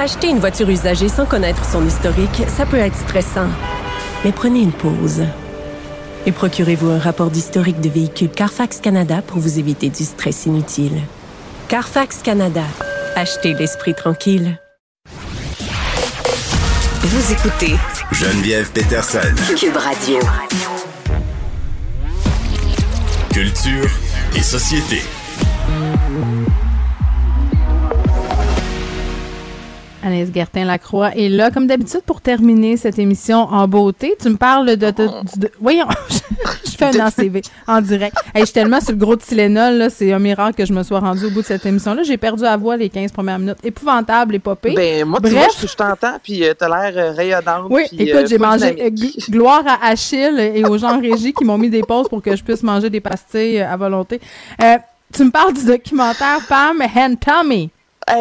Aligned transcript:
Acheter 0.00 0.28
une 0.28 0.38
voiture 0.38 0.70
usagée 0.70 1.10
sans 1.10 1.26
connaître 1.26 1.62
son 1.62 1.86
historique, 1.86 2.44
ça 2.48 2.64
peut 2.64 2.78
être 2.78 2.96
stressant. 2.96 3.48
Mais 4.24 4.32
prenez 4.32 4.60
une 4.60 4.72
pause. 4.72 5.24
Et 6.24 6.32
procurez-vous 6.32 6.88
un 6.88 6.98
rapport 6.98 7.30
d'historique 7.30 7.82
de 7.82 7.90
véhicule 7.90 8.30
Carfax 8.30 8.80
Canada 8.80 9.20
pour 9.20 9.40
vous 9.40 9.58
éviter 9.58 9.90
du 9.90 10.04
stress 10.04 10.46
inutile. 10.46 11.02
Carfax 11.68 12.22
Canada. 12.22 12.64
Achetez 13.14 13.52
l'esprit 13.52 13.94
tranquille. 13.94 14.58
Vous 17.02 17.32
écoutez 17.32 17.74
Geneviève 18.12 18.72
Peterson. 18.72 19.18
Cube 19.54 19.76
Radio. 19.76 20.18
Culture 23.34 23.90
et 24.34 24.42
société. 24.42 25.02
Anaïs 30.02 30.30
Gertin-Lacroix 30.34 31.14
est 31.16 31.28
là, 31.28 31.50
comme 31.50 31.66
d'habitude, 31.66 32.00
pour 32.06 32.20
terminer 32.20 32.76
cette 32.76 32.98
émission 32.98 33.40
en 33.40 33.68
beauté. 33.68 34.16
Tu 34.20 34.30
me 34.30 34.36
parles 34.36 34.66
de... 34.76 34.90
de, 34.90 34.90
de- 35.36 35.50
voyons, 35.60 35.86
je 36.64 36.70
fais 36.70 36.86
un 36.86 37.00
ACV 37.06 37.42
en 37.66 37.80
direct. 37.80 38.16
Hey, 38.34 38.40
je 38.40 38.46
suis 38.46 38.54
tellement 38.54 38.80
sur 38.80 38.92
le 38.92 38.96
gros 38.98 39.16
Tylenol, 39.16 39.74
là, 39.74 39.90
c'est 39.90 40.12
un 40.12 40.18
miracle 40.18 40.56
que 40.56 40.64
je 40.64 40.72
me 40.72 40.82
sois 40.82 41.00
rendue 41.00 41.26
au 41.26 41.30
bout 41.30 41.42
de 41.42 41.46
cette 41.46 41.66
émission-là. 41.66 42.02
J'ai 42.02 42.16
perdu 42.16 42.44
à 42.44 42.56
voix 42.56 42.76
les 42.76 42.88
15 42.88 43.12
premières 43.12 43.38
minutes. 43.38 43.58
Épouvantable, 43.62 44.36
épopée. 44.36 44.74
Ben, 44.74 45.04
moi, 45.04 45.20
tu 45.22 45.30
Bref. 45.30 45.34
vois, 45.34 45.68
je, 45.68 45.74
t'entends, 45.76 46.16
puis 46.22 46.44
euh, 46.44 46.54
t'as 46.54 46.68
l'air 46.68 46.92
euh, 46.96 47.12
rayonnante. 47.12 47.66
Oui, 47.70 47.82
puis, 47.88 48.02
écoute, 48.02 48.22
euh, 48.22 48.26
j'ai 48.26 48.38
mangé 48.38 48.92
gloire 49.28 49.64
à 49.66 49.88
Achille 49.88 50.38
et 50.40 50.64
aux 50.64 50.78
gens 50.78 50.96
en 50.96 51.00
régie 51.00 51.32
qui 51.34 51.44
m'ont 51.44 51.58
mis 51.58 51.68
des 51.70 51.82
pauses 51.82 52.08
pour 52.08 52.22
que 52.22 52.34
je 52.34 52.42
puisse 52.42 52.62
manger 52.62 52.88
des 52.90 53.00
pastilles 53.00 53.60
euh, 53.60 53.70
à 53.72 53.76
volonté. 53.76 54.20
Tu 55.12 55.24
me 55.24 55.30
parles 55.30 55.52
du 55.52 55.64
documentaire 55.64 56.38
Pam 56.48 56.80
and 56.96 57.14
Tommy. 57.16 57.70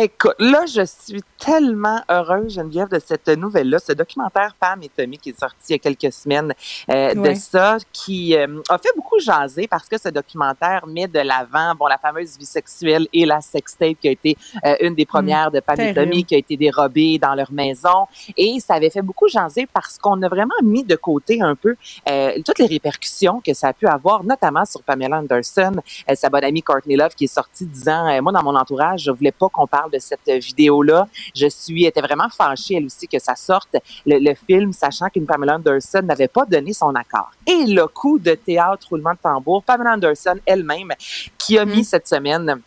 Écoute, 0.01 0.35
là, 0.39 0.65
je 0.67 0.81
suis 0.85 1.21
tellement 1.39 2.01
heureuse, 2.09 2.53
Geneviève, 2.53 2.89
de 2.89 2.99
cette 2.99 3.27
nouvelle-là, 3.29 3.79
ce 3.79 3.93
documentaire 3.93 4.55
Pam 4.59 4.81
et 4.83 4.89
Tommy 4.89 5.17
qui 5.17 5.29
est 5.29 5.39
sorti 5.39 5.57
il 5.69 5.71
y 5.73 5.75
a 5.75 5.79
quelques 5.79 6.13
semaines 6.13 6.53
euh, 6.89 7.13
de 7.13 7.33
ça, 7.33 7.77
qui 7.91 8.35
euh, 8.35 8.61
a 8.69 8.77
fait 8.77 8.89
beaucoup 8.95 9.19
jaser 9.19 9.67
parce 9.67 9.87
que 9.87 9.97
ce 9.97 10.09
documentaire 10.09 10.85
met 10.87 11.07
de 11.07 11.19
l'avant, 11.19 11.73
bon, 11.75 11.87
la 11.87 11.97
fameuse 11.97 12.37
vie 12.37 12.45
sexuelle 12.45 13.07
et 13.13 13.25
la 13.25 13.41
sextape 13.41 13.97
qui 14.01 14.07
a 14.07 14.11
été 14.11 14.37
euh, 14.65 14.75
une 14.81 14.95
des 14.95 15.05
premières 15.05 15.51
de 15.51 15.59
Pam 15.59 15.79
et. 15.79 15.93
Tommy 15.93 16.23
qui 16.23 16.35
a 16.35 16.37
été 16.37 16.57
dérobée 16.57 17.17
dans 17.17 17.35
leur 17.35 17.51
maison. 17.51 18.07
Et 18.37 18.59
ça 18.59 18.75
avait 18.75 18.89
fait 18.89 19.01
beaucoup 19.01 19.27
jaser 19.27 19.67
parce 19.73 19.97
qu'on 19.97 20.21
a 20.21 20.27
vraiment 20.27 20.53
mis 20.63 20.83
de 20.83 20.95
côté 20.95 21.41
un 21.41 21.55
peu 21.55 21.75
euh, 22.09 22.33
toutes 22.45 22.59
les 22.59 22.67
répercussions 22.67 23.41
que 23.45 23.53
ça 23.53 23.69
a 23.69 23.73
pu 23.73 23.87
avoir, 23.87 24.23
notamment 24.23 24.65
sur 24.65 24.83
Pamela 24.83 25.17
Anderson, 25.17 25.73
euh, 26.09 26.15
sa 26.15 26.29
bonne 26.29 26.43
amie 26.43 26.61
Courtney 26.61 26.95
Love 26.95 27.15
qui 27.15 27.25
est 27.25 27.33
sortie 27.33 27.65
disant 27.65 28.07
euh, 28.07 28.21
moi 28.21 28.31
dans 28.31 28.43
mon 28.43 28.55
entourage 28.55 29.03
je 29.03 29.11
voulais 29.11 29.31
pas 29.31 29.49
qu'on 29.49 29.67
parle 29.67 29.91
de 29.91 29.99
cette 29.99 30.27
euh, 30.27 30.37
vidéo 30.37 30.81
là 30.81 31.07
je 31.35 31.47
suis 31.47 31.85
était 31.85 32.01
vraiment 32.01 32.29
fâchée 32.29 32.75
elle 32.75 32.85
aussi 32.85 33.07
que 33.07 33.19
ça 33.19 33.35
sorte 33.35 33.75
le, 34.05 34.19
le 34.19 34.33
film 34.35 34.73
sachant 34.73 35.09
qu'une 35.09 35.25
Pamela 35.25 35.55
Anderson 35.55 36.01
n'avait 36.03 36.27
pas 36.27 36.45
donné 36.45 36.73
son 36.73 36.93
accord. 36.95 37.31
Et 37.45 37.65
le 37.65 37.87
coup 37.87 38.19
de 38.19 38.35
théâtre 38.35 38.87
roulement 38.89 39.13
de 39.13 39.19
tambour 39.21 39.63
Pamela 39.63 39.93
Anderson 39.93 40.35
elle-même 40.45 40.93
qui 41.37 41.57
a 41.57 41.65
mis 41.65 41.83
cette 41.83 42.07
semaine 42.07 42.61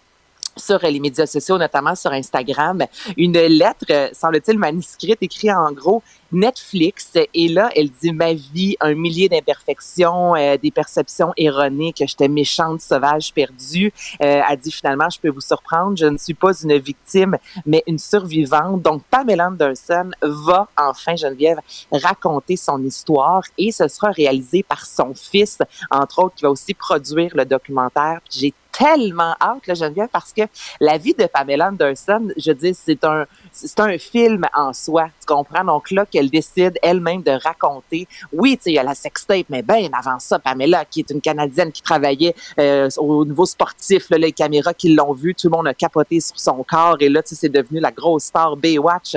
sur 0.56 0.78
les 0.80 1.00
médias 1.00 1.26
sociaux, 1.26 1.58
notamment 1.58 1.94
sur 1.94 2.12
Instagram, 2.12 2.84
une 3.16 3.32
lettre, 3.32 3.86
euh, 3.90 4.08
semble-t-il, 4.12 4.58
manuscrite, 4.58 5.18
écrite 5.22 5.50
en 5.50 5.72
gros 5.72 6.02
Netflix. 6.32 7.12
Et 7.34 7.48
là, 7.48 7.70
elle 7.76 7.90
dit 7.90 8.12
ma 8.12 8.32
vie, 8.32 8.76
un 8.80 8.94
millier 8.94 9.28
d'imperfections, 9.28 10.34
euh, 10.34 10.56
des 10.56 10.70
perceptions 10.70 11.32
erronées, 11.36 11.92
que 11.92 12.06
j'étais 12.06 12.28
méchante, 12.28 12.80
sauvage, 12.80 13.32
perdue. 13.32 13.92
Euh, 14.22 14.42
elle 14.48 14.58
dit 14.58 14.72
finalement, 14.72 15.08
je 15.10 15.20
peux 15.20 15.28
vous 15.28 15.40
surprendre, 15.40 15.96
je 15.96 16.06
ne 16.06 16.18
suis 16.18 16.34
pas 16.34 16.52
une 16.62 16.76
victime, 16.78 17.36
mais 17.66 17.82
une 17.86 17.98
survivante. 17.98 18.82
Donc, 18.82 19.02
Pamela 19.10 19.48
Anderson 19.48 20.10
va 20.22 20.68
enfin, 20.76 21.16
Geneviève, 21.16 21.60
raconter 21.90 22.56
son 22.56 22.82
histoire 22.82 23.42
et 23.58 23.70
ce 23.72 23.88
sera 23.88 24.10
réalisé 24.10 24.62
par 24.62 24.84
son 24.86 25.14
fils, 25.14 25.58
entre 25.90 26.24
autres, 26.24 26.34
qui 26.36 26.42
va 26.42 26.50
aussi 26.50 26.74
produire 26.74 27.30
le 27.34 27.44
documentaire. 27.44 28.20
J'ai 28.30 28.54
tellement 28.72 29.34
hâte, 29.40 29.66
là, 29.66 29.74
Geneviève, 29.74 30.08
parce 30.10 30.32
que 30.32 30.42
la 30.80 30.98
vie 30.98 31.14
de 31.14 31.26
Pamela 31.26 31.68
Anderson, 31.68 32.28
je 32.36 32.52
dis, 32.52 32.74
c'est 32.74 33.04
un, 33.04 33.26
c'est 33.52 33.78
un 33.80 33.98
film 33.98 34.46
en 34.54 34.72
soi. 34.72 35.08
Tu 35.20 35.26
comprends? 35.26 35.64
Donc 35.64 35.90
là, 35.90 36.06
qu'elle 36.22 36.30
décide 36.30 36.78
elle-même 36.82 37.22
de 37.22 37.32
raconter. 37.32 38.06
Oui, 38.32 38.56
tu 38.56 38.64
sais, 38.64 38.70
il 38.70 38.74
y 38.74 38.78
a 38.78 38.82
la 38.82 38.94
sextape, 38.94 39.46
mais 39.48 39.62
bien 39.62 39.88
avant 39.92 40.18
ça, 40.18 40.38
Pamela, 40.38 40.84
qui 40.84 41.00
est 41.00 41.10
une 41.10 41.20
Canadienne 41.20 41.72
qui 41.72 41.82
travaillait 41.82 42.34
euh, 42.58 42.88
au 42.98 43.24
niveau 43.24 43.46
sportif, 43.46 44.10
là, 44.10 44.18
les 44.18 44.32
caméras 44.32 44.74
qui 44.74 44.94
l'ont 44.94 45.12
vue, 45.12 45.34
tout 45.34 45.48
le 45.48 45.56
monde 45.56 45.68
a 45.68 45.74
capoté 45.74 46.20
sur 46.20 46.38
son 46.38 46.64
corps. 46.68 46.96
Et 47.00 47.08
là, 47.08 47.22
tu 47.22 47.30
sais, 47.30 47.34
c'est 47.34 47.48
devenu 47.48 47.80
la 47.80 47.90
grosse 47.90 48.24
star 48.24 48.56
Baywatch. 48.56 49.16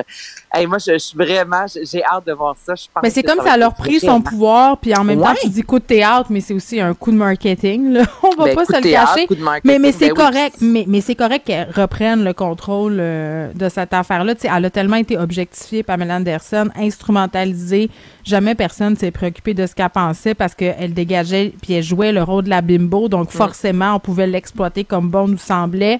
Hey, 0.53 0.67
moi, 0.67 0.77
je, 0.77 0.97
suis 0.97 1.17
vraiment, 1.17 1.65
j'ai 1.67 2.03
hâte 2.03 2.25
de 2.25 2.33
voir 2.33 2.55
ça. 2.63 2.75
Je 2.75 2.85
pense 2.93 3.03
Mais 3.03 3.09
c'est 3.09 3.23
comme 3.23 3.39
ça 3.39 3.51
a 3.51 3.55
être 3.55 3.59
leur 3.59 3.73
pris 3.75 3.99
son 3.99 4.21
pouvoir, 4.21 4.77
puis 4.77 4.95
en 4.95 5.03
même 5.03 5.21
temps, 5.21 5.33
tu 5.41 5.49
dis 5.49 5.61
coup 5.61 5.79
de 5.79 5.85
théâtre, 5.85 6.27
mais 6.29 6.41
c'est 6.41 6.53
aussi 6.53 6.79
un 6.79 6.93
coup 6.93 7.11
de 7.11 7.17
marketing. 7.17 7.93
Là. 7.93 8.03
On 8.23 8.35
va 8.35 8.45
Ben, 8.45 8.55
pas 8.55 8.65
se 8.65 8.75
le 8.75 8.81
théâtre, 8.81 9.15
cacher. 9.15 9.27
Mais, 9.63 9.79
mais 9.79 9.91
c'est 9.91 10.09
ben 10.09 10.13
oui. 10.17 10.25
correct. 10.25 10.55
Mais, 10.61 10.85
mais 10.87 11.01
c'est 11.01 11.15
correct 11.15 11.45
qu'elle 11.45 11.69
reprenne 11.71 12.23
le 12.23 12.33
contrôle 12.33 12.97
euh, 12.99 13.51
de 13.53 13.69
cette 13.69 13.93
affaire-là. 13.93 14.35
Tu 14.35 14.41
sais, 14.41 14.49
elle 14.55 14.65
a 14.65 14.69
tellement 14.69 14.95
été 14.97 15.17
objectifiée, 15.17 15.83
Pamela 15.83 16.17
Anderson, 16.17 16.69
instrumentalisée. 16.95 17.89
Jamais 18.23 18.55
personne 18.55 18.95
s'est 18.95 19.11
préoccupé 19.11 19.53
de 19.53 19.65
ce 19.67 19.75
qu'elle 19.75 19.89
pensait 19.89 20.33
parce 20.33 20.55
qu'elle 20.55 20.93
dégageait 20.93 21.53
puis 21.61 21.73
elle 21.73 21.83
jouait 21.83 22.11
le 22.11 22.23
rôle 22.23 22.45
de 22.45 22.49
la 22.49 22.61
bimbo. 22.61 23.09
Donc, 23.09 23.31
forcément, 23.31 23.95
on 23.95 23.99
pouvait 23.99 24.27
l'exploiter 24.27 24.83
comme 24.83 25.09
bon 25.09 25.27
nous 25.27 25.37
semblait. 25.37 25.99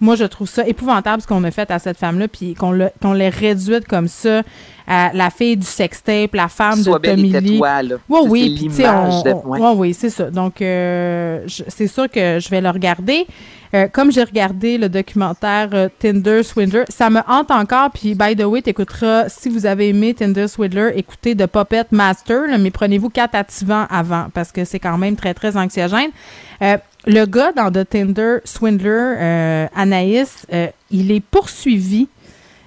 Moi, 0.00 0.14
je 0.16 0.24
trouve 0.24 0.48
ça 0.48 0.66
épouvantable 0.66 1.20
ce 1.22 1.26
qu'on 1.26 1.42
a 1.44 1.50
fait 1.50 1.70
à 1.70 1.78
cette 1.78 1.96
femme-là, 1.98 2.28
puis 2.28 2.54
qu'on 2.54 2.70
l'a- 2.72 2.92
qu'on 3.02 3.12
l'ait 3.12 3.28
réduite 3.30 3.86
comme 3.88 4.06
ça 4.08 4.42
à 4.86 5.10
la 5.12 5.28
fille 5.30 5.56
du 5.56 5.66
sextape, 5.66 6.34
la 6.34 6.48
femme 6.48 6.82
Sois 6.82 6.98
de 6.98 7.02
belle 7.02 7.16
Tommy 7.16 7.28
Lee. 7.40 7.58
là. 7.60 7.96
Oui, 8.08 8.20
oui, 8.28 8.40
c'est 8.40 8.54
puis 8.60 8.68
tu 8.68 8.74
sais, 8.76 8.82
l'image 8.84 9.12
on, 9.14 9.22
de- 9.22 9.30
on- 9.32 9.46
ouais. 9.48 9.60
ouais, 9.60 9.72
oui, 9.76 9.94
c'est 9.94 10.10
ça. 10.10 10.30
Donc, 10.30 10.62
euh, 10.62 11.40
c'est 11.68 11.88
sûr 11.88 12.08
que 12.10 12.38
je 12.40 12.48
vais 12.48 12.60
le 12.60 12.70
regarder. 12.70 13.26
Euh, 13.74 13.86
comme 13.86 14.10
j'ai 14.10 14.24
regardé 14.24 14.78
le 14.78 14.88
documentaire 14.88 15.68
euh, 15.74 15.88
Tinder 15.98 16.42
Swindler, 16.42 16.84
ça 16.88 17.10
me 17.10 17.20
hante 17.28 17.50
encore. 17.50 17.90
Puis, 17.92 18.14
by 18.14 18.34
the 18.34 18.44
way, 18.44 18.62
t'écouteras, 18.62 19.28
si 19.28 19.50
vous 19.50 19.66
avez 19.66 19.88
aimé 19.88 20.14
Tinder 20.14 20.48
Swindler, 20.48 20.92
écoutez 20.96 21.36
The 21.36 21.46
Puppet 21.46 21.84
Master, 21.90 22.46
là, 22.48 22.56
mais 22.56 22.70
prenez-vous 22.70 23.10
quatre 23.10 23.34
activants 23.34 23.84
avant 23.90 24.28
parce 24.32 24.52
que 24.52 24.64
c'est 24.64 24.78
quand 24.78 24.96
même 24.96 25.16
très, 25.16 25.34
très 25.34 25.54
anxiogène. 25.58 26.08
Euh, 26.62 26.78
le 27.08 27.24
gars 27.24 27.52
dans 27.52 27.72
The 27.72 27.88
Tinder 27.88 28.38
Swindler, 28.44 29.14
euh, 29.18 29.66
Anaïs, 29.74 30.46
euh, 30.52 30.68
il 30.90 31.10
est 31.10 31.20
poursuivi 31.20 32.06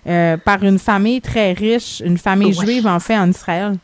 euh, 0.07 0.35
par 0.37 0.63
une 0.63 0.79
famille 0.79 1.21
très 1.21 1.53
riche, 1.53 2.01
une 2.03 2.17
famille 2.17 2.57
Ouais. 2.57 2.65
juive, 2.65 2.87
en 2.87 2.99
fait, 2.99 3.15
en 3.17 3.29
Israël. 3.29 3.75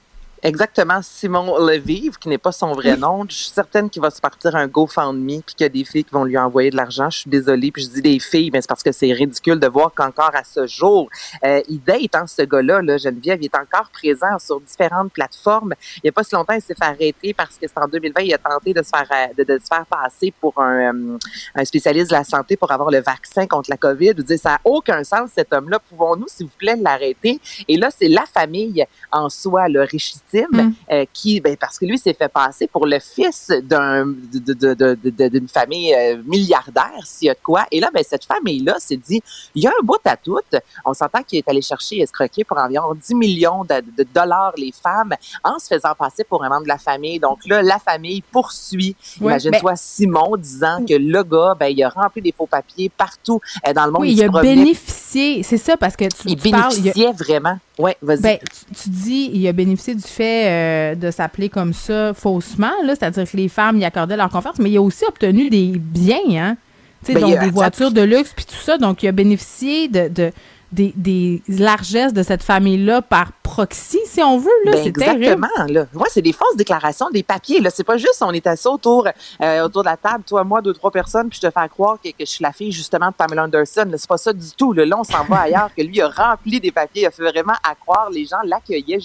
Exactement, 0.43 1.01
Simon 1.01 1.57
Levive, 1.65 2.17
qui 2.19 2.29
n'est 2.29 2.37
pas 2.37 2.51
son 2.51 2.73
vrai 2.73 2.95
nom. 2.95 3.25
Je 3.27 3.35
suis 3.35 3.49
certaine 3.49 3.89
qu'il 3.89 4.03
va 4.03 4.11
se 4.11 4.21
partir 4.21 4.55
un 4.55 4.67
GoFundMe, 4.67 5.41
puis 5.41 5.55
qu'il 5.55 5.63
y 5.63 5.65
a 5.65 5.69
des 5.69 5.83
filles 5.83 6.03
qui 6.03 6.13
vont 6.13 6.25
lui 6.25 6.37
envoyer 6.37 6.69
de 6.69 6.75
l'argent. 6.75 7.09
Je 7.09 7.19
suis 7.19 7.29
désolée, 7.29 7.71
puis 7.71 7.83
je 7.83 7.89
dis 7.89 8.01
des 8.03 8.19
filles, 8.19 8.51
mais 8.53 8.61
c'est 8.61 8.67
parce 8.67 8.83
que 8.83 8.91
c'est 8.91 9.11
ridicule 9.13 9.59
de 9.59 9.67
voir 9.67 9.91
qu'encore 9.95 10.31
à 10.35 10.43
ce 10.43 10.67
jour, 10.67 11.09
euh, 11.43 11.61
il 11.67 11.81
date, 11.81 12.13
hein, 12.13 12.27
ce 12.27 12.43
gars-là, 12.43 12.83
là, 12.83 12.97
Geneviève, 12.97 13.39
il 13.41 13.45
est 13.45 13.57
encore 13.57 13.89
présent 13.89 14.37
sur 14.37 14.61
différentes 14.61 15.11
plateformes. 15.11 15.73
Il 15.97 16.01
n'y 16.03 16.09
a 16.09 16.13
pas 16.13 16.23
si 16.23 16.35
longtemps, 16.35 16.53
il 16.53 16.61
s'est 16.61 16.75
fait 16.75 16.85
arrêter 16.85 17.33
parce 17.33 17.57
que 17.57 17.67
c'est 17.67 17.77
en 17.77 17.87
2020, 17.87 18.21
il 18.21 18.33
a 18.35 18.37
tenté 18.37 18.75
de 18.75 18.83
se 18.83 18.89
faire, 18.89 19.09
euh, 19.11 19.33
de, 19.35 19.43
de 19.43 19.59
se 19.59 19.65
faire 19.65 19.87
passer 19.87 20.31
pour 20.39 20.53
un, 20.61 20.93
euh, 20.93 21.17
un 21.55 21.65
spécialiste 21.65 22.11
de 22.11 22.15
la 22.15 22.23
santé 22.23 22.55
pour 22.57 22.71
avoir 22.71 22.91
le 22.91 23.01
vaccin 23.01 23.47
contre 23.47 23.71
la 23.71 23.77
COVID. 23.77 24.13
Veux 24.13 24.23
dire, 24.23 24.39
ça 24.39 24.51
n'a 24.51 24.61
aucun 24.65 25.03
sens, 25.03 25.31
cet 25.33 25.51
homme-là. 25.51 25.79
Pouvons-nous, 25.89 26.27
s'il 26.27 26.45
vous 26.45 26.57
plaît, 26.59 26.75
l'arrêter? 26.75 27.39
Et 27.67 27.77
là, 27.77 27.89
c'est 27.89 28.07
la 28.07 28.25
famille 28.27 28.85
en 29.11 29.29
soi, 29.29 29.67
le 29.67 29.81
richissime 29.81 30.26
victime 30.31 30.47
Mm. 30.67 30.73
euh, 30.91 31.05
qui, 31.13 31.39
ben, 31.41 31.55
parce 31.57 31.77
que 31.79 31.85
lui 31.85 31.97
s'est 31.97 32.13
fait 32.13 32.27
passer 32.29 32.67
pour 32.67 32.85
le 32.85 32.99
fils 32.99 33.51
d'un 33.63 34.05
d'une 34.05 35.47
famille 35.47 35.93
euh, 35.93 36.21
milliardaire, 36.25 36.91
s'il 37.05 37.27
y 37.27 37.29
a 37.29 37.33
de 37.33 37.39
quoi. 37.43 37.65
Et 37.71 37.79
là, 37.79 37.89
ben, 37.93 38.03
cette 38.07 38.25
famille-là 38.25 38.75
s'est 38.79 38.97
dit, 38.97 39.21
il 39.55 39.63
y 39.63 39.67
a 39.67 39.69
un 39.69 39.83
bout 39.83 39.99
à 40.05 40.15
tout. 40.17 40.39
On 40.85 40.93
s'entend 40.93 41.23
qu'il 41.23 41.37
est 41.39 41.47
allé 41.47 41.61
chercher 41.61 41.99
escroquer 42.01 42.43
pour 42.43 42.57
environ 42.57 42.93
10 42.93 43.15
millions 43.15 43.63
de, 43.63 43.81
de 43.97 44.05
dollars 44.13 44.53
les 44.57 44.71
femmes 44.71 45.13
en 45.43 45.59
se 45.59 45.67
faisant 45.67 45.93
passer 45.97 46.23
pour 46.23 46.43
un 46.43 46.49
membre 46.49 46.63
de 46.63 46.67
la 46.69 46.77
famille. 46.77 47.19
Donc 47.19 47.39
là, 47.45 47.61
la 47.61 47.79
famille 47.79 48.21
poursuit. 48.21 48.95
Ouais, 49.19 49.27
Imagine-toi 49.33 49.75
Simon 49.75 50.35
disant 50.37 50.83
que 50.87 50.93
le 50.93 51.23
gars, 51.23 51.55
ben, 51.59 51.67
il 51.67 51.83
a 51.83 51.89
rempli 51.89 52.21
des 52.21 52.31
faux 52.35 52.47
papiers 52.47 52.89
partout 52.89 53.39
euh, 53.67 53.73
dans 53.73 53.85
le 53.85 53.91
monde. 53.91 54.01
Oui, 54.01 54.11
il 54.13 54.17
se 54.19 54.23
a 54.25 54.41
bénéficié. 54.41 55.43
C'est 55.43 55.57
ça, 55.57 55.77
parce 55.77 55.95
que 55.95 56.05
tu, 56.05 56.27
Il 56.29 56.35
tu 56.41 56.49
parles. 56.51 56.73
il 56.73 56.89
a- 56.89 56.93
bénéficiait 56.93 57.11
vraiment. 57.13 57.57
Ouais, 57.77 57.95
vas-y. 58.01 58.21
Ben, 58.21 58.37
tu, 58.39 58.75
tu 58.83 58.89
dis, 58.89 59.29
il 59.33 59.47
a 59.47 59.53
bénéficié 59.53 59.93
du 59.93 60.01
fait 60.01 60.47
euh, 60.47 60.95
de 60.95 61.11
s'appeler 61.11 61.49
comme 61.49 61.73
ça 61.73 62.13
faussement, 62.13 62.71
là, 62.83 62.95
c'est-à-dire 62.95 63.29
que 63.29 63.37
les 63.37 63.49
femmes 63.49 63.77
y 63.77 63.85
accordaient 63.85 64.17
leur 64.17 64.29
confiance, 64.29 64.57
mais 64.59 64.71
il 64.71 64.77
a 64.77 64.81
aussi 64.81 65.05
obtenu 65.07 65.49
des 65.49 65.73
biens, 65.77 66.17
hein, 66.35 66.57
tu 67.05 67.13
sais, 67.13 67.19
Ben, 67.19 67.21
donc 67.21 67.39
des 67.39 67.51
voitures 67.51 67.91
de 67.91 68.01
luxe 68.01 68.33
puis 68.35 68.45
tout 68.45 68.55
ça, 68.55 68.77
donc 68.77 69.03
il 69.03 69.07
a 69.07 69.11
bénéficié 69.11 69.87
de, 69.87 70.07
de 70.07 70.31
des, 70.71 70.93
des 70.95 71.41
largesses 71.47 72.13
de 72.13 72.23
cette 72.23 72.43
famille-là 72.43 73.01
par 73.01 73.31
proxy, 73.31 73.99
si 74.05 74.21
on 74.21 74.37
veut, 74.37 74.49
là, 74.65 74.73
Ben, 74.73 74.83
c'est 74.83 74.91
terrible. 74.91 75.23
exactement. 75.23 75.65
Là. 75.69 75.85
C'est 76.09 76.21
des 76.21 76.33
fausses 76.33 76.55
déclarations, 76.57 77.09
des 77.09 77.23
papiers. 77.23 77.59
Là, 77.61 77.69
c'est 77.69 77.83
pas 77.83 77.97
juste 77.97 78.21
on 78.21 78.31
est 78.31 78.45
assis 78.45 78.67
autour, 78.67 79.07
euh, 79.41 79.63
autour 79.63 79.83
de 79.83 79.87
la 79.89 79.97
table, 79.97 80.23
toi, 80.27 80.43
moi, 80.43 80.61
deux, 80.61 80.73
trois 80.73 80.91
personnes, 80.91 81.29
puis 81.29 81.39
je 81.41 81.47
te 81.47 81.51
fais 81.51 81.67
croire 81.69 81.97
que, 82.03 82.09
que 82.09 82.15
je 82.19 82.25
suis 82.25 82.43
la 82.43 82.51
fille 82.51 82.71
justement 82.71 83.07
de 83.07 83.13
Pamela 83.13 83.45
Anderson. 83.45 83.85
Là, 83.89 83.97
c'est 83.97 84.09
pas 84.09 84.17
ça 84.17 84.33
du 84.33 84.51
tout. 84.57 84.73
Là, 84.73 84.85
là 84.85 84.97
on 84.99 85.03
s'en 85.03 85.23
va 85.23 85.37
ailleurs. 85.41 85.69
Que 85.75 85.81
lui 85.81 86.01
a 86.01 86.09
rempli 86.09 86.59
des 86.59 86.71
papiers, 86.71 87.03
il 87.03 87.05
a 87.05 87.11
fait 87.11 87.23
vraiment 87.23 87.55
à 87.63 87.73
croire. 87.75 88.09
Les 88.11 88.25
gens 88.25 88.37
l'accueillaient 88.43 88.99